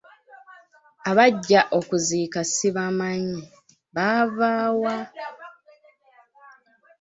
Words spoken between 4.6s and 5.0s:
wa?